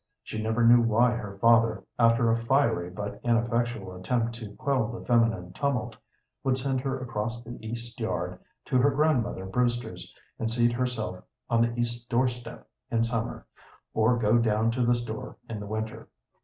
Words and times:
She 0.23 0.41
never 0.41 0.65
knew 0.65 0.81
why 0.81 1.11
her 1.11 1.37
father, 1.37 1.83
after 1.99 2.31
a 2.31 2.35
fiery 2.35 2.89
but 2.89 3.19
ineffectual 3.23 3.93
attempt 3.95 4.33
to 4.37 4.55
quell 4.55 4.87
the 4.87 5.05
feminine 5.05 5.53
tumult, 5.53 5.95
would 6.43 6.57
send 6.57 6.81
her 6.81 6.99
across 6.99 7.43
the 7.43 7.59
east 7.63 7.99
yard 7.99 8.39
to 8.65 8.79
her 8.79 8.89
grandmother 8.89 9.45
Brewster's, 9.45 10.11
and 10.39 10.49
seat 10.49 10.73
himself 10.73 11.23
on 11.51 11.61
the 11.61 11.79
east 11.79 12.09
door 12.09 12.27
step 12.27 12.67
in 12.89 13.03
summer, 13.03 13.45
or 13.93 14.17
go 14.17 14.39
down 14.39 14.71
to 14.71 14.83
the 14.83 14.95
store 14.95 15.37
in 15.47 15.59
the 15.59 15.67
winter. 15.67 16.09